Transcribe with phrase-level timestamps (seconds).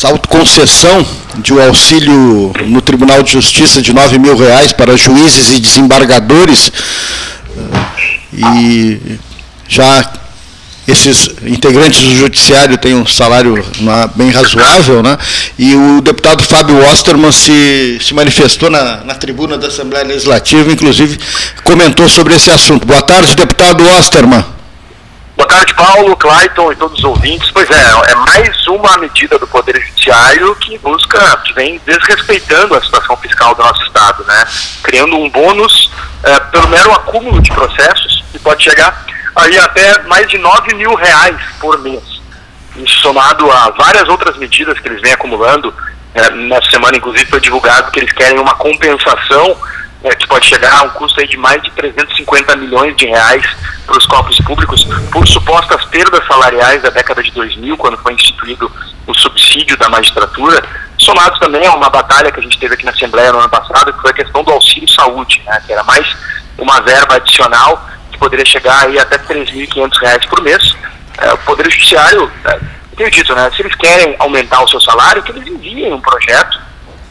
[0.00, 1.06] essa autoconcessão
[1.36, 6.72] de um auxílio no Tribunal de Justiça de 9 mil reais para juízes e desembargadores.
[8.32, 8.98] E
[9.68, 10.10] já
[10.88, 13.62] esses integrantes do judiciário têm um salário
[14.14, 15.18] bem razoável, né?
[15.58, 21.18] E o deputado Fábio Osterman se, se manifestou na, na tribuna da Assembleia Legislativa, inclusive
[21.62, 22.86] comentou sobre esse assunto.
[22.86, 24.59] Boa tarde, deputado Osterman.
[25.40, 27.50] Boa tarde, Paulo, Clayton e todos os ouvintes.
[27.50, 32.82] Pois é, é mais uma medida do Poder Judiciário que busca, que vem desrespeitando a
[32.82, 34.44] situação fiscal do nosso Estado, né?
[34.82, 35.90] Criando um bônus
[36.22, 39.02] é, pelo mero acúmulo de processos que pode chegar
[39.34, 42.20] aí até mais de 9 mil reais por mês.
[42.76, 45.72] Isso somado a várias outras medidas que eles vêm acumulando.
[46.14, 49.56] É, nessa semana, inclusive, foi divulgado que eles querem uma compensação
[50.04, 53.46] é, que pode chegar a um custo de mais de 350 milhões de reais
[53.86, 58.70] para os cofres públicos por supostas perdas salariais da década de 2000, quando foi instituído
[59.06, 60.62] o subsídio da magistratura,
[60.98, 63.92] somado também a uma batalha que a gente teve aqui na Assembleia no ano passado,
[63.92, 66.06] que foi a questão do auxílio saúde, né, que era mais
[66.58, 70.76] uma verba adicional que poderia chegar aí até R$ 3.500 por mês.
[71.18, 72.60] É, o Poder Judiciário, é,
[72.96, 76.60] tenho dito, né, se eles querem aumentar o seu salário, que eles enviem um projeto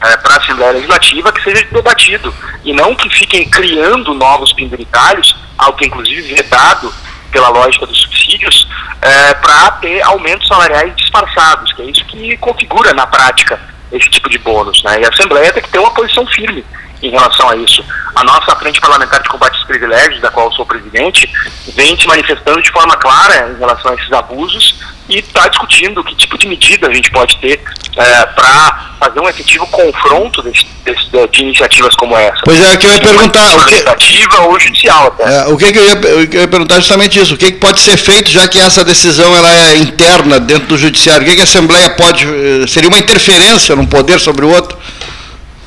[0.00, 5.34] é, para a Assembleia Legislativa que seja debatido e não que fiquem criando novos penduritários,
[5.58, 6.92] algo que inclusive vedado
[7.30, 8.66] pela lógica dos subsídios,
[9.02, 13.60] é, para ter aumentos salariais disfarçados, que é isso que configura na prática
[13.92, 14.82] esse tipo de bônus.
[14.82, 15.00] Né?
[15.00, 16.64] E a Assembleia tem que ter uma posição firme
[17.02, 17.84] em relação a isso.
[18.14, 21.30] A nossa Frente Parlamentar de Combate aos Privilégios, da qual eu sou presidente,
[21.74, 24.74] vem se manifestando de forma clara em relação a esses abusos
[25.08, 27.62] e está discutindo que tipo de medida a gente pode ter
[27.96, 32.40] é, para fazer um efetivo confronto desse, desse, de iniciativas como essa.
[32.44, 33.56] Pois é, que eu ia perguntar.
[33.56, 35.36] O que, legislativa ou judicial até.
[35.36, 37.34] É, o que, que eu, ia, eu, ia, perguntar justamente isso.
[37.34, 40.78] O que, que, pode ser feito, já que essa decisão ela é interna dentro do
[40.78, 41.22] judiciário?
[41.22, 42.26] O que, que a Assembleia pode.
[42.26, 44.76] Eh, seria uma interferência num poder sobre o outro?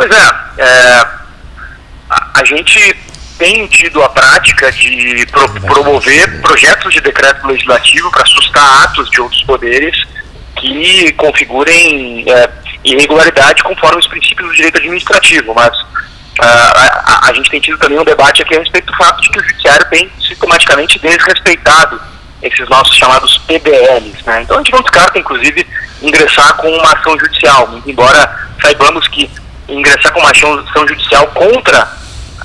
[0.00, 0.62] Pois é.
[0.62, 1.06] é
[2.08, 2.96] a, a gente
[3.38, 9.20] tem tido a prática de pro, promover projetos de decreto legislativo para assustar atos de
[9.20, 9.96] outros poderes
[10.56, 12.50] que configurem é,
[12.84, 17.98] irregularidade conforme os princípios do direito administrativo, mas uh, a, a, gente tem tido também
[17.98, 22.00] um debate aqui a respeito do fato de que o judiciário tem sistematicamente desrespeitado
[22.42, 24.22] esses nossos chamados PBLs.
[24.26, 24.42] Né?
[24.42, 25.66] Então a gente não descarta, inclusive,
[26.02, 29.30] ingressar com uma ação judicial, embora saibamos que
[29.70, 31.88] ingressar com uma ação judicial contra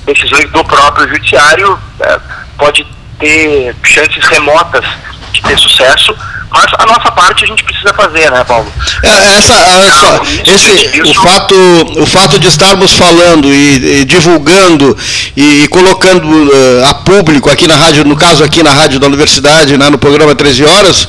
[0.06, 2.20] decisões do próprio judiciário é,
[2.56, 2.86] pode
[3.18, 4.84] ter chances remotas
[5.32, 6.14] de ter sucesso,
[6.50, 8.70] mas a nossa parte a gente precisa fazer, né, Paulo?
[9.02, 10.22] É, essa, essa,
[10.52, 11.54] esse, o, fato,
[11.98, 14.96] o fato de estarmos falando e, e divulgando
[15.36, 19.06] e, e colocando uh, a público aqui na rádio, no caso aqui na rádio da
[19.06, 21.08] universidade, né, no programa 13 horas,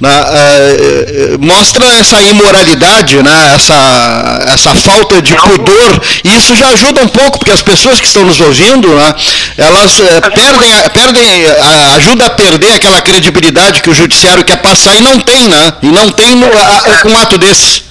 [0.00, 7.02] na, uh, mostra essa imoralidade, né, essa, essa falta de pudor, e isso já ajuda
[7.02, 9.14] um pouco, porque as pessoas que estão nos ouvindo, né,
[9.56, 10.04] elas uh,
[10.34, 11.46] perdem, perdem
[11.96, 15.72] ajuda a perder aquela credibilidade que o judiciário quer passar e não tem, né?
[15.82, 17.82] E não tem no, a, um ato desse.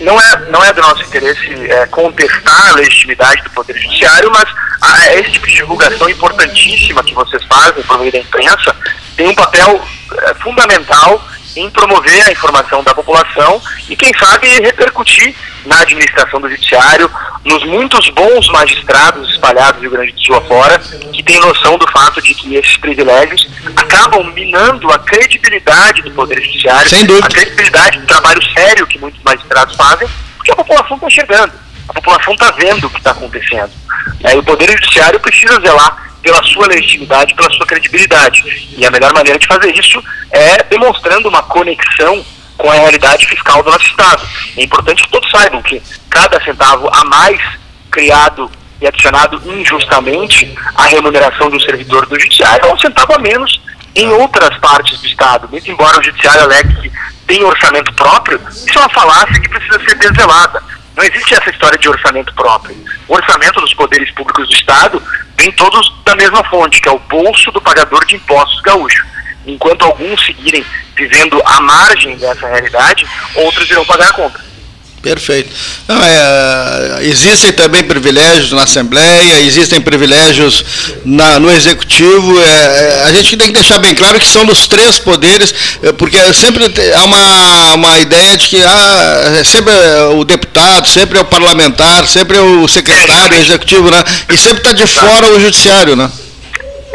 [0.00, 4.44] Não é, não é do nosso interesse é, contestar a legitimidade do Poder Judiciário, mas
[4.80, 8.76] a, esse tipo de divulgação importantíssima que vocês fazem por meio da imprensa
[9.16, 9.82] tem um papel
[10.12, 11.24] é, fundamental
[11.56, 15.34] em promover a informação da população e, quem sabe, repercutir
[15.66, 17.10] na administração do judiciário,
[17.44, 21.90] nos muitos bons magistrados espalhados do Rio Grande do Sul afora, que têm noção do
[21.90, 26.90] fato de que esses privilégios acabam minando a credibilidade do Poder Judiciário,
[27.22, 31.52] a credibilidade do trabalho sério que muitos magistrados fazem, porque a população está chegando,
[31.88, 33.70] a população está vendo o que está acontecendo.
[34.22, 38.42] É, e o Poder Judiciário precisa zelar pela sua legitimidade, pela sua credibilidade.
[38.76, 40.02] E a melhor maneira de fazer isso
[40.32, 42.24] é demonstrando uma conexão
[42.56, 44.26] com a realidade fiscal do nosso Estado.
[44.56, 47.38] É importante que todos saibam que cada centavo a mais
[47.90, 53.60] criado e adicionado injustamente à remuneração do servidor do judiciário é um centavo a menos
[53.94, 55.48] em outras partes do Estado.
[55.52, 56.92] Mesmo embora o judiciário alegue que
[57.26, 60.62] tem orçamento próprio, isso é uma falácia que precisa ser desvelada.
[60.96, 62.76] Não existe essa história de orçamento próprio.
[63.08, 65.02] O orçamento dos poderes públicos do Estado
[65.36, 69.04] vem todos da mesma fonte, que é o bolso do pagador de impostos gaúcho.
[69.46, 70.64] Enquanto alguns seguirem
[70.96, 74.43] vivendo à margem dessa realidade, outros irão pagar a conta.
[75.04, 75.50] Perfeito.
[75.86, 80.64] Não, é, existem também privilégios na Assembleia, existem privilégios
[81.04, 82.40] na, no Executivo.
[82.40, 85.92] É, é, a gente tem que deixar bem claro que são dos três poderes, é,
[85.92, 89.74] porque sempre há uma, uma ideia de que ah, é sempre
[90.16, 94.02] o deputado, sempre é o parlamentar, sempre é o secretário, o executivo, né?
[94.32, 96.10] E sempre está de fora o judiciário, né?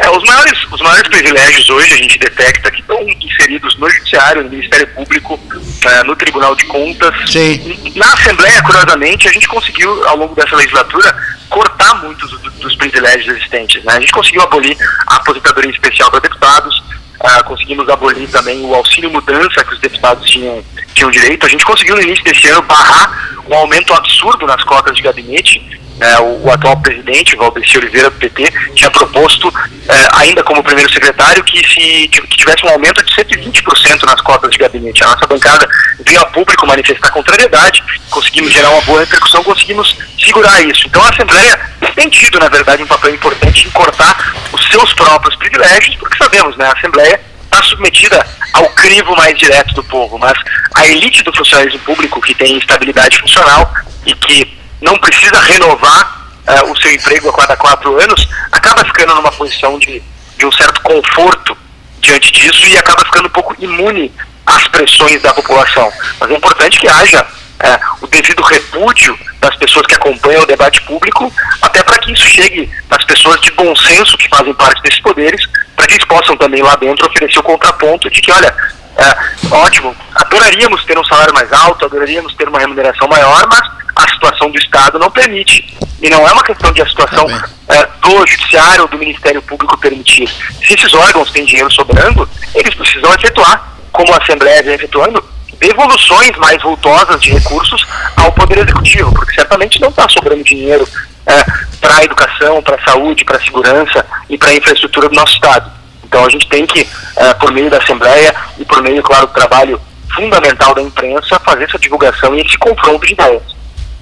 [0.00, 4.44] É, os, maiores, os maiores privilégios hoje a gente detecta que estão inseridos no Judiciário,
[4.44, 5.38] no Ministério Público,
[5.84, 7.14] é, no Tribunal de Contas.
[7.30, 7.92] Sim.
[7.94, 11.14] Na Assembleia, curiosamente, a gente conseguiu, ao longo dessa legislatura,
[11.50, 13.84] cortar muitos dos, dos privilégios existentes.
[13.84, 13.92] Né?
[13.92, 14.76] A gente conseguiu abolir
[15.06, 16.78] a aposentadoria especial para deputados,
[17.20, 20.64] uh, conseguimos abolir também o auxílio mudança que os deputados tinham,
[20.94, 21.44] tinham direito.
[21.44, 25.79] A gente conseguiu, no início desse ano, barrar um aumento absurdo nas cotas de gabinete
[26.00, 29.52] é, o, o, atual presidente, Valdeci Oliveira, do PT, tinha proposto,
[29.88, 34.50] é, ainda como primeiro secretário, que se que tivesse um aumento de 120% nas cotas
[34.50, 35.04] de gabinete.
[35.04, 35.68] A nossa bancada
[36.04, 40.86] veio a público manifestar contrariedade, conseguimos gerar uma boa repercussão, conseguimos segurar isso.
[40.86, 41.58] Então a Assembleia
[41.94, 46.56] tem tido, na verdade, um papel importante em cortar os seus próprios privilégios, porque sabemos,
[46.56, 48.24] né, a Assembleia está submetida
[48.54, 50.38] ao crivo mais direto do povo, mas
[50.74, 53.70] a elite do funcionalismo público, que tem estabilidade funcional
[54.06, 59.14] e que não precisa renovar uh, o seu emprego a cada quatro anos, acaba ficando
[59.14, 60.02] numa posição de,
[60.36, 61.56] de um certo conforto
[62.00, 64.12] diante disso e acaba ficando um pouco imune
[64.46, 65.90] às pressões da população.
[66.18, 70.82] Mas é importante que haja uh, o devido repúdio das pessoas que acompanham o debate
[70.82, 75.00] público, até para que isso chegue nas pessoas de bom senso que fazem parte desses
[75.00, 78.54] poderes, para que eles possam também lá dentro oferecer o contraponto de que, olha,
[79.00, 83.62] é, ótimo, adoraríamos ter um salário mais alto, adoraríamos ter uma remuneração maior, mas
[83.96, 85.78] a situação do Estado não permite.
[86.02, 87.26] E não é uma questão de a situação
[87.68, 90.28] é, do Judiciário ou do Ministério Público permitir.
[90.28, 95.24] Se esses órgãos têm dinheiro sobrando, eles precisam efetuar, como a Assembleia vem efetuando,
[95.58, 97.86] devoluções mais voltosas de recursos
[98.16, 100.86] ao Poder Executivo, porque certamente não está sobrando dinheiro
[101.26, 101.44] é,
[101.80, 105.34] para a educação, para a saúde, para a segurança e para a infraestrutura do nosso
[105.34, 105.79] Estado.
[106.10, 106.84] Então a gente tem que,
[107.16, 109.80] é, por meio da Assembleia e por meio, claro, do trabalho
[110.12, 113.42] fundamental da imprensa, fazer essa divulgação e esse confronto de ideias.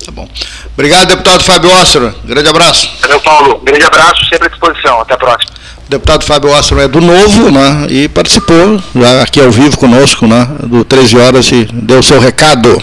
[0.03, 0.27] Tá bom.
[0.73, 2.15] Obrigado, deputado Fábio Ossero.
[2.25, 2.91] Grande abraço.
[3.03, 3.59] Valeu, Paulo.
[3.59, 5.03] Grande abraço, sempre à disposição.
[5.03, 5.53] Até a próxima.
[5.87, 7.87] O deputado Fábio Ossero é do Novo, né?
[7.91, 10.49] E participou já aqui ao vivo conosco, né?
[10.61, 12.83] Do 13 horas e deu seu recado.